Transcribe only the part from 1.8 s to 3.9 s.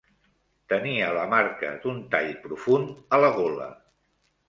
d'un tall profund a la gola.